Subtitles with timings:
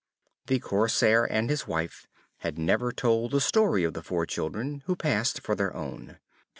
[0.47, 2.07] The Corsair and his wife
[2.37, 6.17] had never told the story of the four children, who passed for their own.